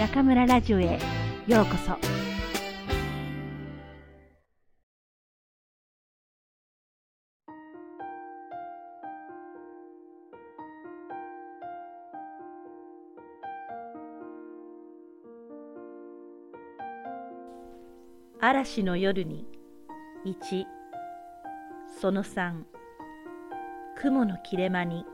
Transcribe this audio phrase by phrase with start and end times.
[0.00, 0.98] 中村ラジオへ
[1.46, 1.94] ようこそ。
[18.40, 19.44] 嵐の夜に
[20.24, 20.64] 1
[22.00, 22.62] その3
[23.96, 25.04] 雲の切れ間に。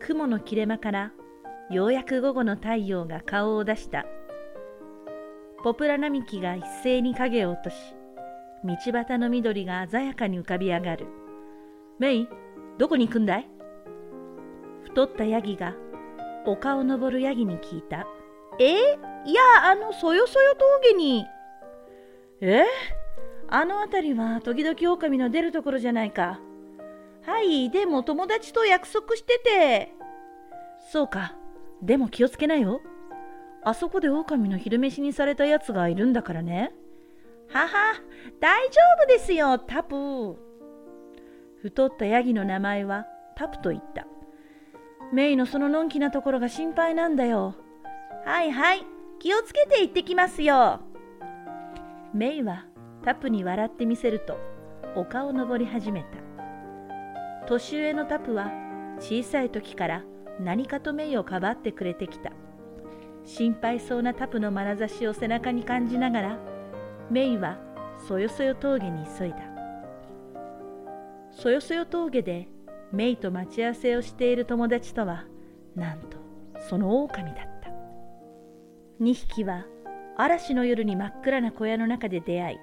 [0.00, 1.12] 雲の切れ間から
[1.70, 4.04] ようやく午後の太陽が顔を出した。
[5.62, 7.76] ポプラ並木が一斉に影を落とし
[8.64, 11.06] 道端の緑が鮮やかに浮かび上がる。
[11.98, 12.28] メイ
[12.78, 13.48] どこに行くんだい?
[14.82, 15.74] 太ったヤギが
[16.44, 18.06] 丘を登るヤギに聞いた。
[18.58, 18.98] え？
[19.24, 21.24] いやあのそよそよ峠に。
[22.42, 22.64] え？
[23.48, 26.40] あの辺りは時々狼の出るところじゃないか。
[27.22, 29.94] はいでも友達と約束してて。
[30.92, 31.34] そうか
[31.84, 32.80] でも気をつけなよ。
[33.62, 36.72] あそこで狼の昼飯にされたやつがいるんだからね。
[37.50, 37.94] はは、
[38.40, 40.36] 大丈夫ですよ、タプ。
[41.60, 44.06] 太ったヤギの名前はタプと言った。
[45.12, 47.54] メイのそののんきなところが心配なんだよ。
[48.24, 48.86] はいはい、
[49.18, 50.80] 気をつけて行ってきますよ。
[52.14, 52.64] メイは
[53.04, 54.38] タプに笑ってみせると
[54.96, 57.46] 丘を登り始めた。
[57.46, 58.50] 年上のタプは
[58.98, 60.04] 小さい時から
[60.40, 62.32] 何かとメイをかばってくれてきた。
[63.24, 66.38] 心配そうなタプの眼差しを背中に感じながら
[67.10, 67.58] メイは
[68.06, 69.36] そよそよ峠に急いだ。
[71.30, 72.48] そよそよ峠で
[72.92, 75.24] メイと待ち合わせをしている友達とは
[75.74, 76.18] なんと
[76.68, 77.70] その狼だった。
[79.00, 79.64] 2匹は
[80.16, 82.58] 嵐の夜に真っ暗な小屋の中で出会い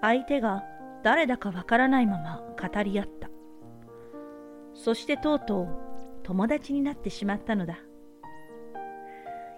[0.00, 0.64] 相手が
[1.02, 3.28] 誰だかわからないまま語り合った。
[4.74, 5.68] そしてとうとう
[6.22, 7.78] 友達になってしまったのだ。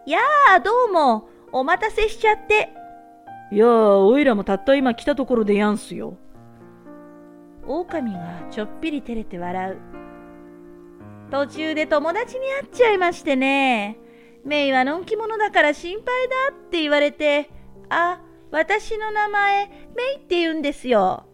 [0.06, 0.18] や
[0.54, 2.70] あ、どうも、お待たせしちゃって。
[3.50, 6.16] いやあ、おいらもたった今来たところでやんすよ。
[7.66, 9.78] 狼がちょっぴり照れて笑う。
[11.30, 13.98] 途中で友達に会っちゃいましてね。
[14.44, 17.48] メイはのんき者だから心配だって言われて、
[17.88, 18.20] あ、
[18.50, 21.24] 私の名前、メイって言うんですよ。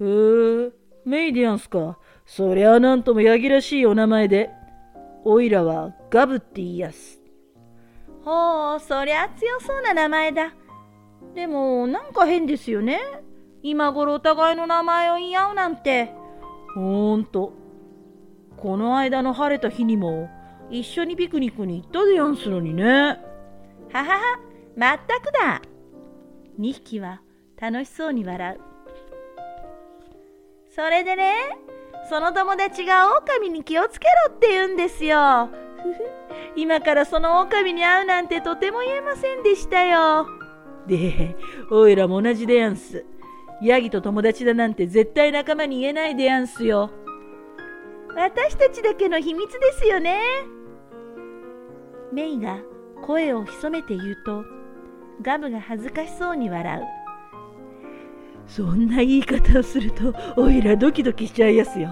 [0.00, 0.72] へえ、
[1.04, 1.98] メイでやんすか。
[2.34, 4.48] そりゃあなんともヤギらしいお名前で、
[5.22, 7.20] おいらはガブって言いやす。
[8.24, 10.54] ほう、そりゃ強そうな名前だ。
[11.34, 13.00] でも、なんか変ですよね。
[13.62, 16.14] 今頃お互いの名前を言い合うなんて。
[16.74, 17.52] ほんと。
[18.56, 20.30] この間の晴れた日にも、
[20.70, 22.82] 一緒にピクニックに行ったでやんすのにね。
[22.82, 23.18] は
[23.92, 24.40] はは、
[24.74, 25.60] まったくだ。
[26.58, 27.20] 2匹は
[27.60, 28.60] 楽しそうに笑う。
[30.74, 31.34] それでね、
[32.08, 35.48] その友達が狼に気をつけろって言うんですよ。
[36.56, 40.26] 今からその狼に会うなんてとても言えませんでしたよ。
[40.86, 41.36] で、
[41.70, 43.04] おいらも同じでやんす。
[43.62, 46.90] ヤギと友達だなんて絶対仲間に言えないでやんすよ。
[48.14, 50.20] 私たちだけの秘密ですよね。
[52.12, 52.58] メイが
[53.02, 54.44] 声を潜めて言うと、
[55.22, 57.01] ガムが恥ずかしそうに笑う。
[58.46, 61.90] そんな言い方をするとおいらドキドキしちゃいやすよ。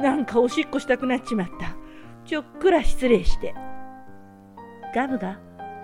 [0.00, 1.76] なんかおしっこしたくなっちまった。
[2.24, 3.54] ちょっくら失礼して。
[4.94, 5.40] ガブが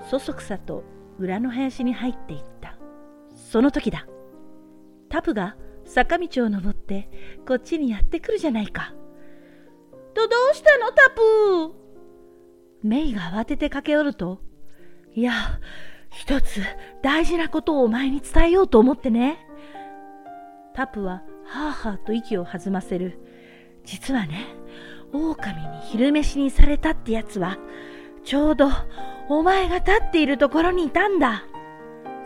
[0.08, 0.84] そそくさと
[1.19, 2.76] 裏の林に入っていった。
[3.34, 4.06] その時だ。
[5.08, 7.10] タプが坂道を登って
[7.46, 8.94] こっちにやってくるじゃないか。
[10.14, 11.75] とどうしたのタプ？
[12.82, 14.41] メイが慌てて駆け寄ると、
[15.14, 15.32] いや、
[16.10, 16.60] 一つ
[17.02, 19.38] 大事なことをお前に伝えようと思ってね。
[20.75, 23.19] タプははあはあと息を弾ませる。
[23.85, 24.47] 実はね、
[25.12, 27.59] 狼に昼飯にされたってやつは、
[28.25, 28.69] ちょうど
[29.29, 31.45] お前が立っているところにいたんだ。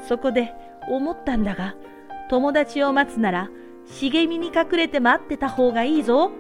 [0.09, 0.55] そこで
[0.89, 1.75] 思ったんだが、
[2.31, 3.51] 友達を待つなら
[3.87, 6.31] 茂みに隠れて待ってた方がいいぞ。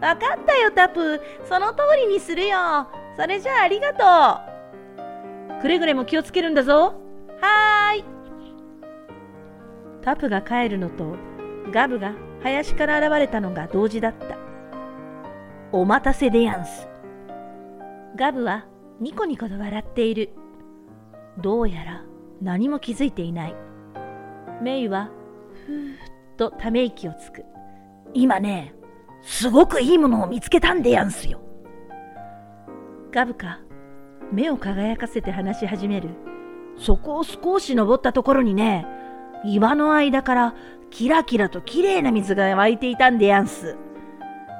[0.00, 1.20] わかったよ、タプ。
[1.48, 2.88] その通りにするよ。
[3.16, 5.62] それじゃあありがとう。
[5.62, 6.94] くれぐれも気をつけるんだぞ。
[7.40, 8.15] はーい。
[10.06, 11.16] タプが帰るのと
[11.72, 14.38] ガブが林から現れたのが同時だった。
[15.72, 16.88] お待たせでやんす。
[18.16, 18.66] ガブは
[19.00, 20.30] ニコニコと笑っている。
[21.42, 22.04] どうやら
[22.40, 23.56] 何も気づいていない。
[24.62, 25.10] メイは
[25.66, 25.96] ふーっ
[26.36, 27.44] とため息をつく。
[28.14, 28.76] 今ね、
[29.22, 31.40] すごくいいものを見つけたんでやんすよ。
[33.10, 33.58] ガブか、
[34.30, 36.10] 目を輝かせて話し始める。
[36.78, 38.86] そこを少し登ったところにね、
[39.44, 40.54] 岩の間から
[40.90, 43.76] キラキラと綺麗な水が湧いていたんでやんす。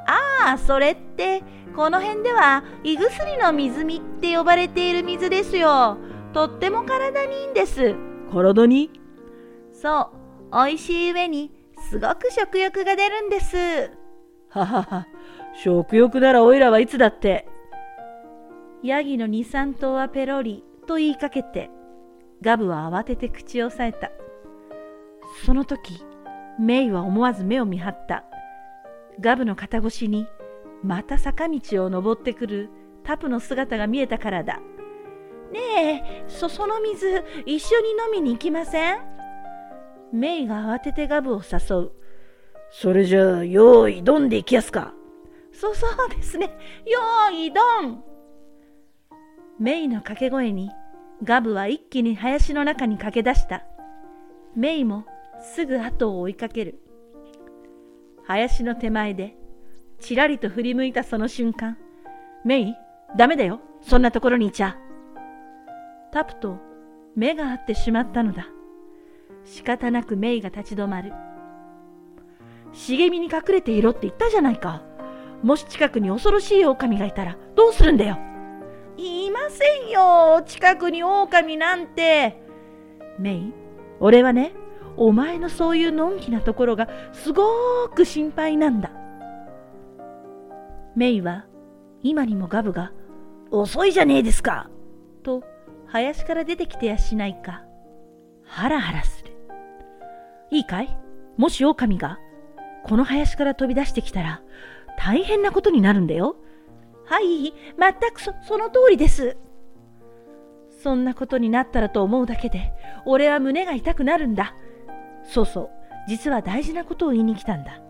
[0.07, 1.43] ああ、それって
[1.75, 5.99] この辺では胃薬の水みって呼ばれている水ですよ。
[6.33, 7.95] とっても体にいいんです。
[8.31, 8.91] 体に？
[9.73, 10.11] そ
[10.53, 11.53] う、美味しい上に
[11.91, 13.57] すごく食欲が出るんです。
[14.49, 15.07] ははは、
[15.55, 17.47] 食欲ならおいらはいつだって。
[18.83, 21.71] ヤギの二三頭はペロリと言いかけて、
[22.43, 24.11] ガブは慌てて口を押さえた。
[25.45, 26.03] その時、
[26.59, 28.25] メイは思わず目を見張った。
[29.21, 30.27] ガブの肩越しに、
[30.83, 32.71] また坂道を登ってくる
[33.05, 34.61] タプの姿が見えたからだ。
[35.53, 38.99] ねえ、そ、その水、一緒に飲みに行きません？
[40.13, 41.93] メイが慌ててガブを誘う。
[42.71, 44.93] それじゃあ、用意ドンで行きやすか？
[45.53, 46.51] そうそうですね。
[46.85, 48.03] 用意ドン
[49.59, 50.71] メイの掛け声に、
[51.23, 53.65] ガブは一気に林の中に駆け出した。
[54.55, 55.07] メイも
[55.41, 56.81] すぐ後を追いかける。
[58.25, 59.37] 林の手前で、
[60.01, 61.79] ちらりと振り向いたその瞬間、
[62.45, 62.75] メイ、
[63.17, 64.77] ダメだよ、そんなところにいちゃ。
[66.13, 66.59] タプと
[67.15, 68.47] 目が合ってしまったのだ。
[69.45, 71.13] 仕方なくメイが立ち止まる。
[72.73, 74.83] 茂みに隠れていろって言ったじゃないか。
[75.43, 78.19] もし近くに恐ろしい狼がいたらどうするんだよ。
[78.97, 82.41] いませんよ、近くに狼なんて。
[83.19, 83.53] メイ、
[84.01, 84.53] 俺はね、
[84.97, 87.45] お前のそういうのんきなところがすご
[87.95, 88.91] く心配なんだ。
[90.95, 91.45] メイは
[92.03, 92.93] 今にもガブが
[93.51, 94.71] 遅いじゃねえですか
[95.23, 95.43] と
[95.87, 97.65] 林から出てきてやしないか
[98.45, 99.33] ハラハラする。
[100.51, 100.97] いいかい？
[101.37, 102.19] もし狼が
[102.85, 104.41] この林から飛び出してきたら
[104.99, 106.37] 大変なことになるんだよ。
[107.05, 109.37] はい、全くそその通りです。
[110.83, 112.73] そんなことになったらと思うだけで
[113.05, 114.55] 俺は胸が痛くなるんだ。
[115.29, 115.71] そうそう、
[116.09, 117.81] 実は大事なことを言いに来たんだ。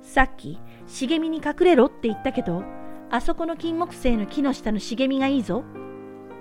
[0.00, 2.64] さっき茂みに隠れろって言ったけど、
[3.10, 5.64] あそこの金木犀の木の下の茂みがいいぞ。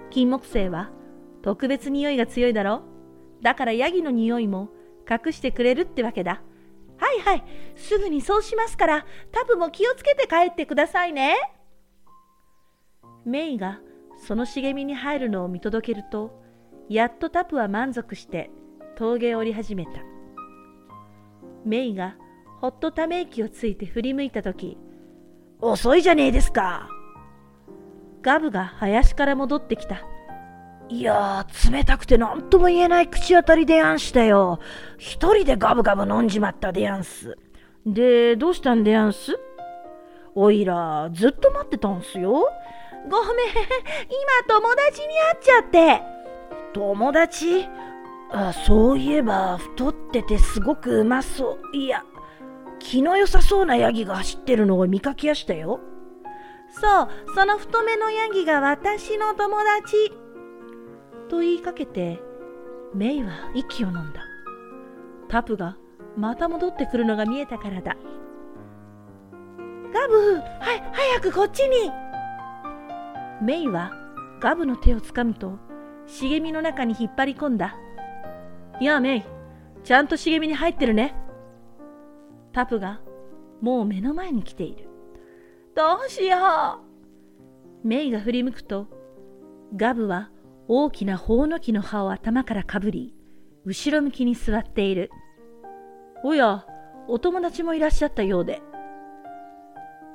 [0.10, 0.90] 金木犀は
[1.42, 2.84] 特別匂いが強いだろ
[3.42, 4.70] だからヤギの匂いも
[5.10, 6.42] 隠してくれるってわけだ。
[6.98, 7.44] はいはい、
[7.76, 11.36] すぐにそうしますから、タブも気をつけて帰ってくださいね。
[13.26, 13.80] メイが
[14.18, 16.42] その茂みに入るのを見届けると、
[16.90, 18.52] やっとタプは満足して
[18.96, 19.92] 峠を降り始めた。
[21.66, 22.16] メイが
[22.60, 24.78] ほっとため息をついて振り向いたとき、
[25.60, 26.90] 遅いじゃねえですか。
[28.22, 30.04] ガブが林から戻ってきた。
[30.90, 34.60] いやー、冷たくて何とも言えない口当たりでやんしたよ。
[34.98, 37.38] 一人でガブガブ飲んじまったでやんす。
[37.86, 39.40] で、どうしたんでやんす
[40.36, 42.32] おいら、ずっと待ってたんすよ。
[42.32, 42.48] ごめん、
[43.10, 46.02] 今友達に会っちゃって。
[46.74, 47.68] 友達？
[48.34, 51.76] あそういえば、太っててすごくうまそう。
[51.76, 52.04] いや、
[52.80, 55.82] 気の良さそうなヤギが走ってるのを見かけやしたよ。
[56.74, 60.14] そう、その太めのヤギが私の友達。
[61.30, 62.22] と言いかけて、
[62.94, 64.22] メイは息を飲んだ。
[65.28, 65.78] タプが
[66.18, 67.96] また戻ってくるのが見えたからだ。
[69.94, 71.92] ガブ、はい、早くこっちに
[73.42, 73.92] メイは
[74.40, 75.58] ガブの手をつかむと、
[76.06, 77.76] 茂みの中に引っ張り込んだ。
[78.86, 79.24] やあ、メイ、
[79.84, 81.16] ちゃんと茂みに入ってるね。
[82.52, 83.02] タプが
[83.62, 84.90] もう目の前に来ている。
[85.76, 86.38] どうしよ
[87.84, 88.88] うメイが振り向くと、
[89.76, 90.32] ガブは
[90.68, 93.16] 大きなホウノキの葉を頭からかぶり、
[93.66, 95.12] 後ろ向きに座っている。
[96.24, 96.66] おや、
[97.08, 98.62] お友達もいらっしゃったようで。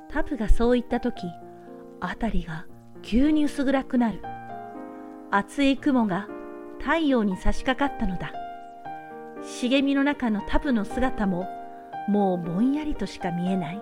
[0.09, 1.23] タプがそう言ったとき、
[2.01, 2.65] 辺りが
[3.01, 4.21] 急に薄暗くなる。
[5.31, 6.27] 厚い雲が
[6.79, 8.31] 太陽に差し掛かったのだ。
[9.59, 11.47] 茂みの中のタプの姿も
[12.07, 13.81] もうぼんやりとしか見えない。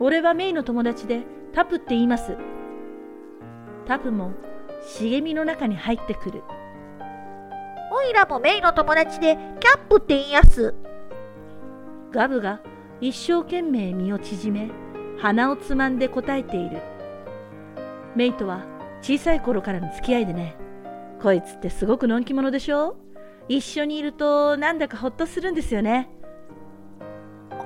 [0.00, 1.22] 俺はメイの友達で
[1.54, 2.36] タプって言います。
[3.86, 4.32] タプも
[4.84, 6.42] 茂みの中に入ってくる。
[7.92, 10.74] おいらもメイの友達でキャップって言いやす。
[12.10, 12.60] ガブが
[13.00, 14.72] 一生懸命身を縮め、
[15.18, 16.78] 鼻をつまんで答えている。
[18.16, 18.64] メイとは
[19.02, 20.56] 小さい頃からの付き合いでね。
[21.22, 22.96] こいつってすごくのんき者でしょ？
[23.50, 26.08] 一緒にいるとなんだかほっとするんですよね。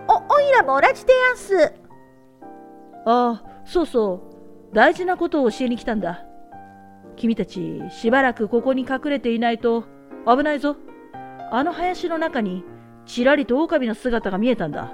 [0.09, 1.75] お、おいらも同じでやんす。
[3.05, 4.31] ああ、そうそ
[4.73, 4.75] う。
[4.75, 6.25] 大事なことを教えに来たんだ。
[7.17, 9.85] 君たち、しばらくここに隠れていないと
[10.27, 10.77] 危ないぞ。
[11.53, 12.65] あの林の中に
[13.05, 14.91] ちらりと狼の姿が見えたんだ。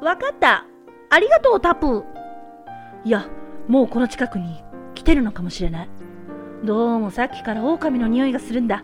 [0.00, 0.64] わかった。
[1.10, 2.04] ありがとう、タプ。
[3.04, 3.28] いや、
[3.68, 5.90] もうこの近くに来てるのかもしれない。
[6.64, 8.82] どうもさっきから狼の匂いがするんだ。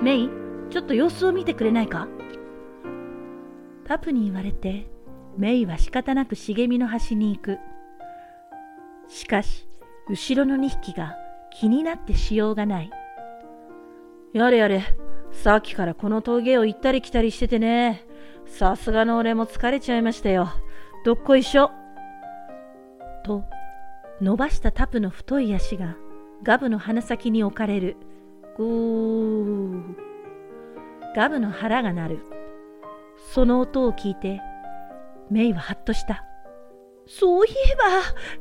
[0.00, 0.30] メイ、
[0.70, 2.06] ちょっと様子を見てくれないか？
[3.84, 4.86] タプに言われて、
[5.36, 7.58] メイは仕方なく茂みの端に行く。
[9.08, 9.66] しかし、
[10.08, 11.16] 後ろの2匹が
[11.50, 12.90] 気になってしようがない。
[14.32, 14.84] やれやれ、
[15.32, 18.06] さっきからこの峠を行ったり来たりしててね。
[18.46, 20.48] さすがの俺も疲れちゃいましたよ。
[21.04, 21.70] どっこいしょ。
[23.24, 23.42] と、
[24.20, 25.96] 伸ばしたタプの太い足が
[26.42, 27.96] ガブの鼻先に置かれる。
[28.58, 29.94] ぐー。
[31.14, 32.18] ガブの腹が鳴る。
[33.32, 34.40] その音を聞いて、
[35.30, 36.24] メイはハッとした。
[37.06, 37.84] そういえば、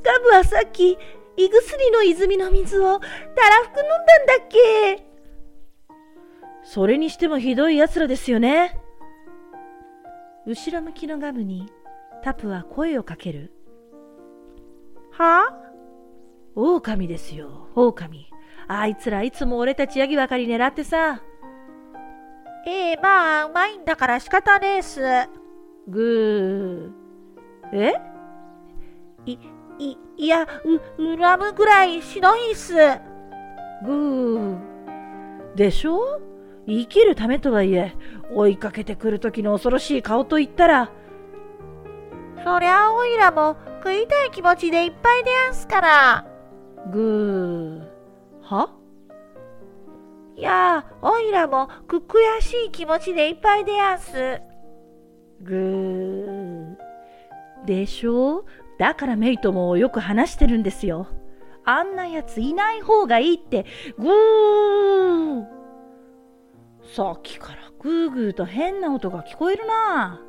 [0.03, 0.97] ガブはさっき、
[1.37, 4.47] 胃薬の泉の水をたらふく飲んだんだっ
[4.97, 5.05] け
[6.63, 8.79] それにしてもひどい奴らですよね。
[10.47, 11.71] 後ろ向きのガブに
[12.23, 13.53] タプは声をかける。
[15.11, 15.53] はあ？
[16.55, 18.26] 狼ですよ、狼。
[18.67, 21.21] あいつらいつも俺たちヤギばかり狙ってさ。
[22.65, 24.99] ええまあ、うまいんだから仕方ねえっす。
[25.87, 27.77] ぐー。
[27.77, 27.93] え？
[29.25, 29.39] い、
[29.79, 30.47] い、いや、う、
[30.97, 32.73] 恨むぐらいしのいっす。
[33.85, 34.57] ぐー。
[35.55, 36.19] でしょ？
[36.67, 37.95] 生きるためとはいえ、
[38.33, 40.91] 追いかけてくる時の恐ろしい顔と言ったら。
[42.43, 46.25] そりゃおいらも食いたい気持ちでいっぱいでやんすから。
[46.91, 47.86] ぐー。
[48.47, 48.69] は？
[50.35, 54.41] いやおいらもく悔しい気持ちでいっぱいでやんす。
[55.41, 56.75] ぐー。
[57.65, 58.45] でしょ？
[58.79, 61.07] だからメイともよく話してるんですよ。
[61.65, 63.65] あんなやついない方がいいって、
[63.97, 65.45] ぐー。
[66.95, 70.21] さっきからグーグーと変な音が聞こえるな。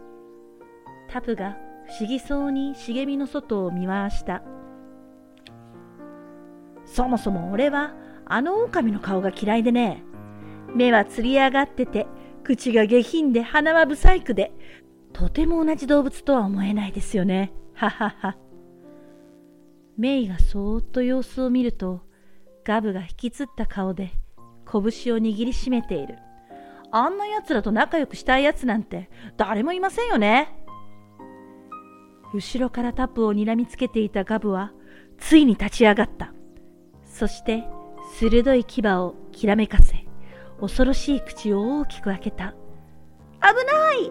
[1.09, 1.57] タプが
[1.87, 4.43] 不思議そうに茂みの外を見回した。
[6.85, 7.95] そもそも俺は
[8.29, 10.03] あの狼の顔が嫌いでね。
[10.75, 12.07] 目はつり上がってて、
[12.45, 14.53] 口が下品で鼻は不細工で、
[15.13, 17.53] とても同じ動物とは思えないですよね。
[17.75, 18.37] ははは。
[19.97, 22.03] メイがそーっと様子を見ると、
[22.65, 24.13] ガブが引きつった顔で
[24.71, 24.83] 拳を
[25.19, 26.19] 握りしめている。
[26.91, 30.55] あんな奴らと仲良くしたい奴なんて誰もいませんよね。
[32.35, 34.73] 後ろからタップを睨みつけていたガブは、
[35.17, 36.35] ついに立ち上がった。
[37.05, 37.65] そして、
[38.21, 40.05] 鋭い牙をきらめかせ、
[40.61, 42.57] 恐ろしい口を大きく開けた。
[43.41, 44.11] 危ない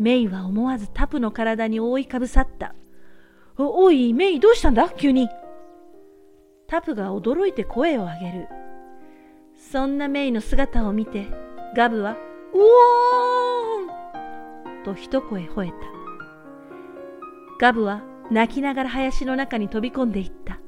[0.00, 2.74] メイは思わずタプの体に覆いかぶさった。
[3.56, 4.88] お、おい、メイどうしたんだ？
[4.88, 5.28] 急に。
[6.66, 8.48] タプが驚いて声を上げる。
[9.56, 11.28] そんなメイの姿を見て、
[11.76, 12.16] ガブは、
[12.54, 15.74] うおーんと一声吠えた。
[17.60, 20.58] ガブは泣きながら林の中に飛び込んでいった。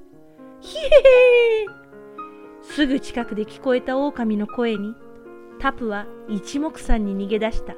[0.65, 4.95] ひへーすぐ近くで聞こえた狼の声に、
[5.61, 7.75] タプは一目散に逃げ出した。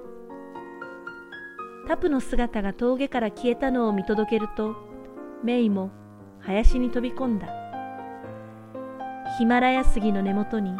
[1.88, 4.76] タプの姿が峠から消えたのを見届けると、
[5.42, 5.90] メイも
[6.38, 7.48] 林に飛び込んだ。
[9.36, 10.70] ヒマラヤ杉の根元に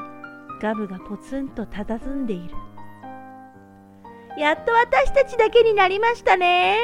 [0.62, 2.54] ガブがポツンと佇んでいる。
[4.38, 6.78] やっと私たちだけになりましたね。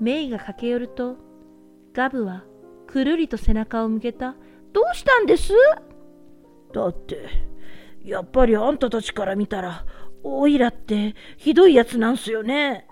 [0.00, 1.16] メイが駆け寄ると、
[1.92, 2.44] ガブは
[2.92, 4.34] くるりと背中を向けた
[4.74, 5.54] どうしたんです？
[6.74, 7.26] だって、
[8.04, 9.86] やっぱりあんたたちから見たら、
[10.22, 12.86] おいらってひどいやつなんすよね。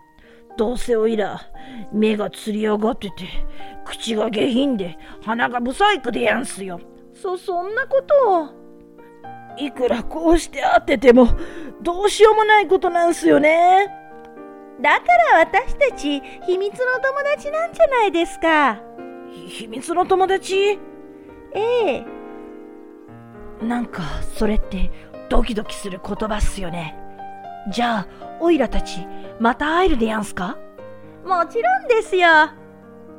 [0.56, 1.38] どうせおいら、
[1.92, 3.24] 目がつり上がってて、
[3.84, 6.80] 口が下品で、鼻が不細工でやんすよ。
[7.14, 8.48] そ、そんなことを。
[9.58, 11.28] いくらこうして会ってても、
[11.82, 13.86] どうしようもないことなんすよね。
[14.80, 18.82] だから私たち、秘密の友達なんじゃないですか。
[19.32, 20.78] 秘密の友達？
[21.54, 22.04] ええ。
[23.62, 24.02] なんか、
[24.34, 24.90] それって
[25.28, 26.96] ドキドキする言葉っすよね。
[27.70, 28.06] じゃあ、
[28.40, 29.06] オイラたち、
[29.38, 30.56] また会えるでやんすか？
[31.24, 32.28] もちろんですよ。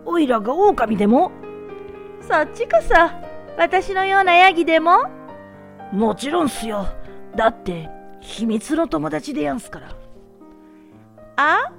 [0.06, 1.32] オイラが狼でも？
[2.22, 2.94] そっちこそ、
[3.58, 5.04] 私のようなヤギでも？
[5.92, 6.88] もちろんっすよ。
[7.36, 7.90] だって、
[8.20, 9.96] 秘密の友達でやんすから。
[11.36, 11.72] あ？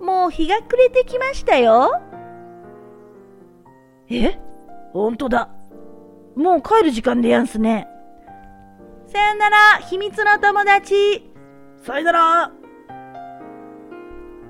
[0.00, 2.00] もう日が暮れてきましたよ。
[4.10, 4.38] え？
[4.92, 5.48] ほんとだ。
[6.36, 7.88] もう帰る時間でやんすね。
[9.06, 11.30] さよなら、秘密の友達。
[11.82, 12.52] さよなら。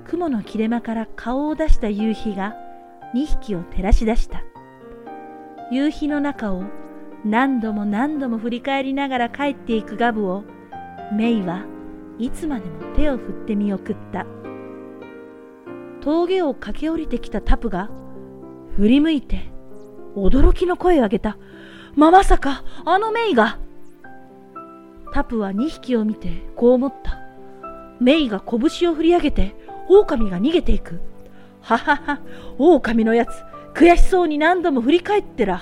[0.05, 2.55] 雲の切れ間から顔を出した夕日が
[3.15, 4.43] 2匹を照らし出した。
[5.71, 6.63] 夕日の中を
[7.25, 10.43] 何度も何度も振り返りながら帰っていくガブを
[11.13, 11.65] メイは
[12.19, 14.25] いつまでも手を振って見送った。
[16.01, 17.89] 峠を駆け下りてきたタプが
[18.77, 19.53] 振り向いて
[20.15, 21.37] 驚きの声を上げた。
[21.95, 23.59] ま、まさか、あのメイが。
[25.13, 27.19] タプは2匹を見てこう思った。
[27.99, 29.55] メイが拳を振り上げて、
[29.89, 30.99] 狼が逃げていく。
[31.61, 32.19] ははは、
[32.57, 33.29] 狼のやつ、
[33.73, 35.61] 悔しそうに何度も振り返ってら。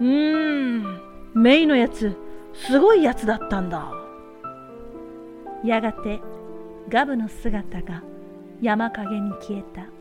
[0.00, 1.00] うーん、
[1.34, 2.16] メイのやつ、
[2.54, 3.92] すごいやつだったんだ。
[5.64, 6.20] やがて
[6.88, 8.02] ガブの姿が
[8.62, 9.99] 山陰に消えた。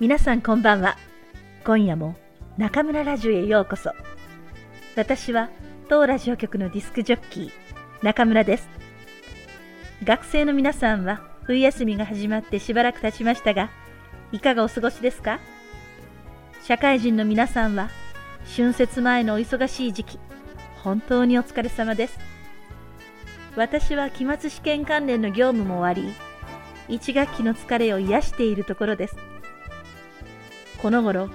[0.00, 0.96] 皆さんこんばんは。
[1.64, 2.14] 今夜も
[2.56, 3.90] 中村ラジオへようこそ。
[4.94, 5.50] 私は
[5.88, 7.50] 当ラジオ局のディスクジョッキー、
[8.04, 8.68] 中村です。
[10.04, 13.70] 学生の皆さんは冬休みが始まってしばらく経ちましたが、
[14.30, 15.40] いかがお過ごしですか？
[16.62, 17.90] 社会人の皆さんは
[18.56, 20.20] 春節前のお忙しい時期、
[20.84, 22.20] 本当にお疲れ様です。
[23.56, 26.14] 私は期末試験関連の業務も終わり、
[26.94, 29.16] 1学期の疲れを癒しているところです。
[30.80, 31.28] この頃、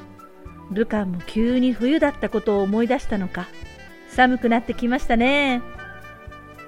[0.71, 3.47] ルカも急に冬だったことを思い出したのか、
[4.07, 5.61] 寒くなってきましたね。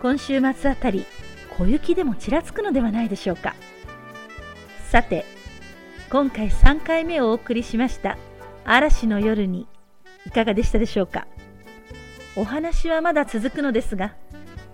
[0.01, 1.05] 今週末あたり、
[1.57, 3.55] 小雪でもちらつくのではないでしょうか。
[4.89, 5.25] さて、
[6.09, 8.17] 今回3回目をお送りしました
[8.63, 9.67] 嵐の夜に
[10.25, 11.27] いかがでしたでしょうか。
[12.35, 14.15] お話はまだ続くのですが、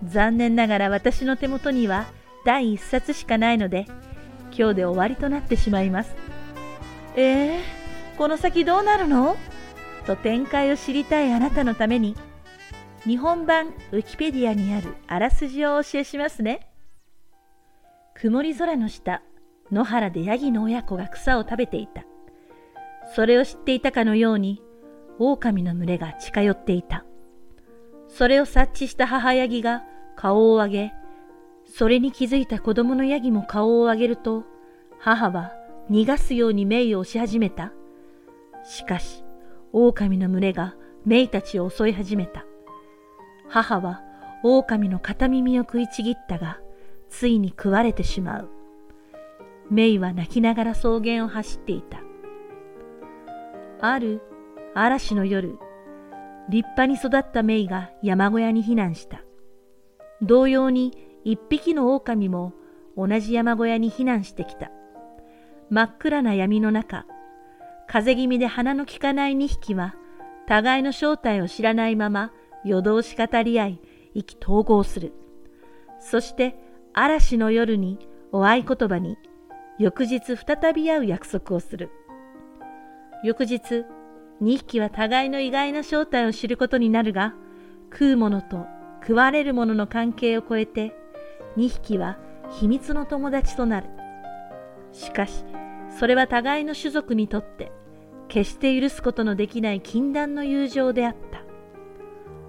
[0.04, 2.06] 残念ながら私の手元には
[2.44, 3.86] 第1冊しかないので、
[4.50, 6.14] 今日で終わりとなってしまいます。
[7.14, 7.81] えー
[8.16, 9.36] この先どうなるの？
[10.06, 12.16] と展開を知りたいあなたのために、
[13.04, 16.68] 日本版ウィキペディアにあるあらすじをお教えしますね。
[18.14, 19.22] 曇り空の下、
[19.72, 22.04] 野原でヤギの親子が草を食べていた。
[23.14, 24.62] それを知っていたかのように、
[25.18, 27.04] 狼の群れが近寄っていた。
[28.08, 29.82] それを察知した母ヤギが
[30.14, 30.92] 顔を上げ、
[31.66, 34.44] それに気づいた子供のヤギも顔を上げると、
[34.98, 35.52] 母は
[35.90, 37.72] 逃がすようにメイを押し始めた。
[38.64, 39.24] しかし、
[39.72, 42.44] 狼の群れがメイたちを襲い始めた。
[43.48, 44.02] 母は
[44.42, 46.60] 狼の片耳を食いちぎったが、
[47.08, 48.50] ついに食われてしまう。
[49.70, 52.00] メイは泣きながら草原を走っていた。
[53.80, 54.20] ある
[54.74, 55.58] 嵐の夜、
[56.48, 59.22] 立派に育ったメイが山小屋に避難した。
[60.22, 60.92] 同様に
[61.24, 62.52] 一匹の狼も
[62.96, 64.70] 同じ山小屋に避難してきた。
[65.70, 67.06] 真っ暗な闇の中、
[67.92, 69.94] 風邪気味で鼻の利かない2匹は、
[70.46, 72.32] 互いの正体を知らないまま
[72.64, 73.80] 夜通し語り合い、
[74.14, 75.12] 意気投合する。
[76.00, 76.56] そして
[76.94, 77.98] 嵐の夜に
[78.32, 79.18] お合言葉に、
[79.78, 81.90] 翌日再び会う約束をする。
[83.24, 83.84] 翌日、
[84.40, 87.34] 2匹は互いの意外な正体を知ることになるが、
[87.92, 88.64] 食うものと
[89.02, 90.94] 食われるものの関係を超えて、
[91.58, 92.16] 2匹は
[92.52, 93.90] 秘密の友達となる。
[94.92, 95.44] しかし、
[95.90, 97.70] それは互いの種族にとって
[98.32, 101.42] 決して許すことのできない禁断の友情であった。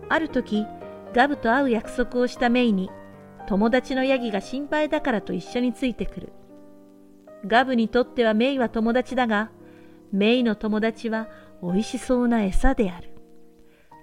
[0.08, 0.66] ある時、
[1.14, 2.90] ガブと会う約束をしたメイに、
[3.48, 6.32] 友達のヤギが心配だからと一緒についてくる。
[7.46, 9.52] ガブにとってはメイは友達だが、
[10.14, 11.28] メイの友達は
[11.62, 13.10] 美味しそうな餌である。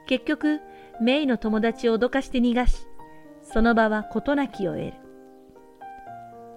[0.06, 0.60] 結局、
[1.00, 2.86] メイの友達を脅かして逃がし、
[3.40, 4.92] その場は事なきを得る。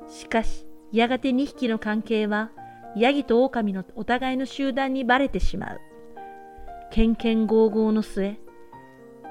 [0.10, 2.52] しかし、やがて2匹の関係は
[2.96, 5.82] ヤギと狼のお互いの集団にバレてしまう。
[6.92, 8.38] けんけんごうごうの末、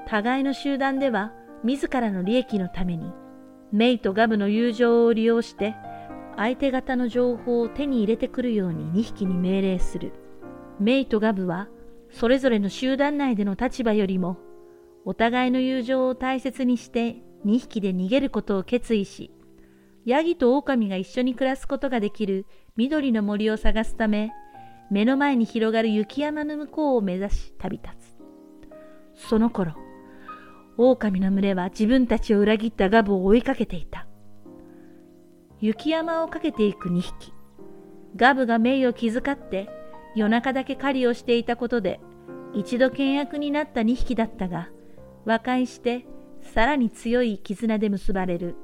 [0.05, 3.11] 互いの集団では自らの利益のために、
[3.71, 5.75] メイとガブの友情を利用して、
[6.35, 10.11] 相手方の情報を手に入れてくるように2匹に命令する。
[10.79, 11.69] メイとガブは、
[12.11, 14.37] それぞれの集団内での立場よりも、
[15.05, 19.31] お互いの友情を大切にして2匹で逃げることを決意し、
[20.05, 24.31] ヤギと狼が一緒に暮らすことができる緑の森を探すため、
[24.89, 27.95] 目の前に広がる雪山の向こうを目指し旅立
[29.15, 29.29] つ。
[29.29, 29.75] その頃、
[30.77, 34.07] 狼の群れは自分たちを裏切ったガブを追いかけていた。
[35.59, 37.31] 雪山をかけていく2匹。
[38.15, 39.69] ガブがメイを気遣って
[40.15, 41.99] 夜中だけ狩りをしていたことで
[42.53, 44.69] 一度倹約になった2匹だったが、
[45.25, 46.07] 和解して
[46.41, 48.55] さらに強い絆で結ばれる。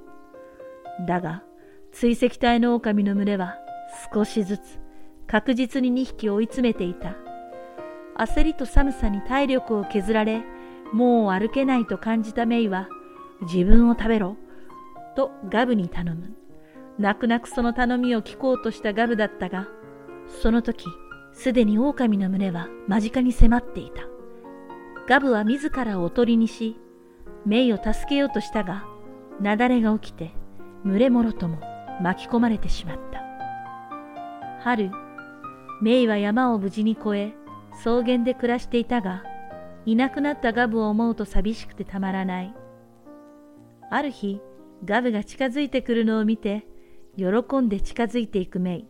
[1.08, 1.44] だが、
[1.92, 3.58] 追跡隊の狼の群れは
[4.14, 4.80] 少しずつ
[5.28, 7.16] 確実に2匹追い詰めていた。
[8.18, 10.42] 焦りと寒さに体力を削られ、
[10.92, 12.90] もう歩けないと感じたメイは、
[13.42, 14.36] 自分を食べろ、
[15.16, 16.34] とガブに頼む。
[16.98, 19.68] 泣く泣くその頼みを聞こうとしたガブだったが、
[20.42, 20.86] その時、
[21.32, 24.02] すでに狼の群れは間近に迫っていた。
[25.08, 26.76] ガブは自らをおとりにし、
[27.46, 28.84] メイを助けようとしたが、
[29.40, 30.32] 雪崩が起きて、
[30.84, 31.60] 群れもろとも
[32.02, 33.29] 巻き込まれてしまった。
[34.62, 34.92] 春、
[35.82, 37.34] メイは山を無事に越え、
[37.72, 39.24] 草原で暮らしていたが、
[39.86, 42.54] いなくなったガブを思うと寂しくてたまらない。
[43.90, 44.42] ある日、
[44.84, 46.68] ガブが近づいてくるのを見て、
[47.18, 47.26] 喜
[47.60, 48.86] んで近づいていくメイ。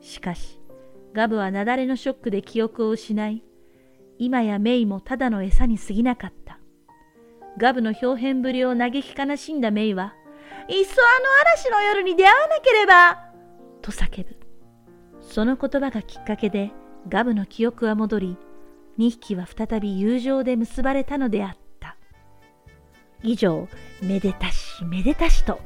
[0.00, 0.60] しかし、
[1.12, 3.42] ガブは雪崩のショックで記憶を失い、
[4.18, 6.60] 今やメイもただの餌に過ぎなかった。
[7.58, 10.14] ガブの表変ぶりを嘆き悲しんだメイは、
[10.68, 13.24] いっそあの嵐の夜に出会わなければ
[13.82, 14.49] と叫ぶ。
[15.30, 16.72] その言葉がきっかけで、
[17.08, 18.36] ガブの記憶は戻り、
[18.98, 21.96] 2匹は再び友情で結ばれたのであった。
[23.22, 23.68] 以上、
[24.02, 25.60] めでたしめでたしと、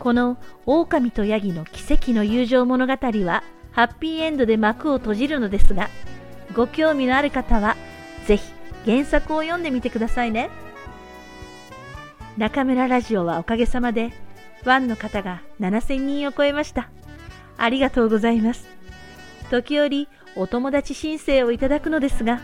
[0.00, 5.88] この狼とヤギの奇跡の友情物語は、ハッピーエンドで幕を閉じるのですが、
[6.54, 7.76] ご興味のある方は、
[8.26, 8.52] ぜひ
[8.84, 10.50] 原作を読んでみてくださいね。
[12.36, 14.10] 中村ラジオはおかげさまで、
[14.64, 16.90] ファンの方が7000人を超えました。
[17.56, 18.75] ありがとうございます。
[19.50, 22.40] 時折、お友達申請をいただくのですが、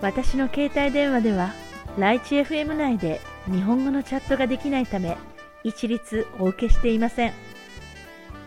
[0.00, 1.52] 私の携帯電話では、
[1.98, 5.16] ライチ FM 内で日本語のチャットができないため、
[5.64, 7.32] 一律お受けしていません。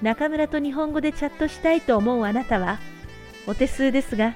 [0.01, 2.79] 中村と日本語でチャットしたいと思うあなたは、
[3.47, 4.35] お手数ですが、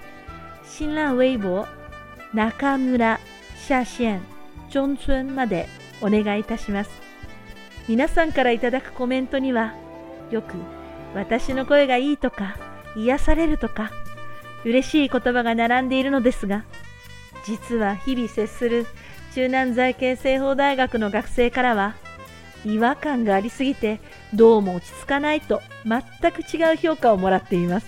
[0.64, 1.68] 新浪ウェイボー、
[2.34, 3.20] 中村、
[3.58, 4.22] 下線、
[4.70, 5.68] ジョンツンまで
[6.02, 6.90] お願いいたします。
[7.88, 9.74] 皆さんからいただくコメントには、
[10.32, 10.56] よく
[11.16, 12.58] 私の声がいいとか、
[12.96, 13.92] 癒されるとか、
[14.66, 16.66] 嬉しい言葉が並んでいるのですが、
[17.46, 18.86] 実は日々接する
[19.34, 21.96] 中南財系西方大学の学生からは、
[22.66, 24.00] 違和感がありすぎて
[24.34, 27.88] どうも落ち着かないと全く違う評価をもらっています。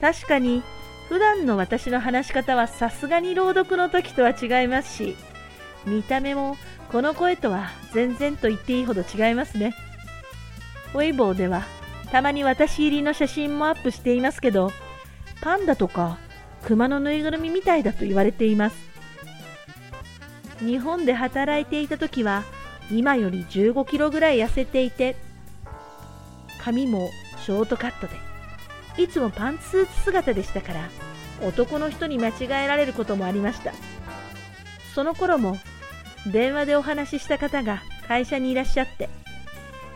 [0.00, 0.62] 確かに
[1.08, 5.16] 普段の私の話し方はさすがに朗読の時とは違いますし、
[5.86, 6.56] 見た目も
[6.90, 9.72] この声とは全然と言っていいほど違いますね。
[10.92, 11.62] ウェイボーでは
[12.10, 14.72] たまに私入りの写真もアップしていますけど、
[15.40, 16.18] パンダとか
[16.64, 18.76] 熊のぬいぐるみみたいだと言われています。
[20.60, 22.44] 日本で働いていた時は
[22.90, 25.16] 今より15キロぐらい痩せていて、
[26.60, 27.10] 髪も
[27.44, 28.16] ショートカットで、
[29.02, 30.88] いつもパンツスーツ姿でしたから、
[31.42, 33.72] 男の人に間違えられることもありました。
[34.94, 35.58] その頃も、
[36.32, 39.08] 電話でお話しした方が会社にいらっしゃって、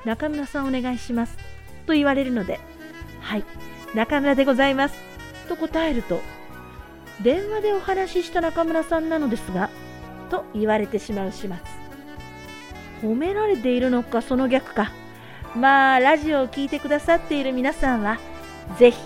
[0.05, 1.50] 中村さんお願いします。
[1.87, 2.61] と言われるので、
[3.21, 3.45] はい、
[3.95, 4.95] 中村でございます。
[5.49, 6.21] と答えると、
[7.23, 9.71] 電話でお話しした中村さんなのですが、
[10.31, 11.51] と言われてしまう始末。
[13.03, 14.93] 褒められているのか、その逆か。
[15.57, 18.19] まあ、ラジオを聴いてくださっている皆さんは、
[18.79, 18.99] ぜひ、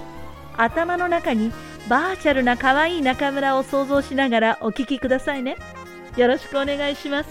[0.56, 1.52] 頭の中に
[1.88, 5.56] バーチャルな可愛い中村を想像しながらお聴きくださいね。
[6.16, 7.30] よろしくお願いします。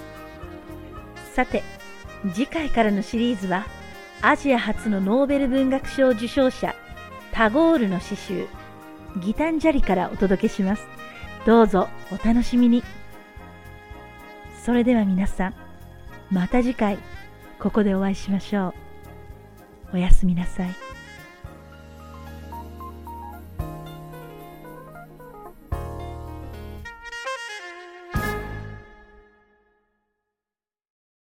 [1.33, 1.63] さて、
[2.33, 3.65] 次回からのシリーズは、
[4.25, 6.73] アジア初のノーベル文学賞受賞者、
[7.33, 8.47] タゴールの詩集、
[9.17, 10.87] ギタンジャリからお届けします。
[11.45, 12.85] どうぞお楽しみに。
[14.63, 15.55] それでは皆さん、
[16.31, 16.99] また次回、
[17.59, 18.73] ここでお会いしましょ
[19.91, 19.95] う。
[19.95, 20.82] おやすみなさい。